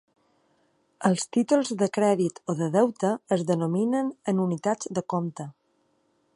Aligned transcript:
Els 1.09 1.25
títols 1.37 1.73
de 1.81 1.89
crèdit 1.97 2.41
o 2.53 2.57
de 2.63 2.71
deute 2.77 3.13
es 3.37 3.45
denominen 3.53 4.11
en 4.33 4.43
unitats 4.49 4.93
de 4.99 5.05
compte. 5.15 5.51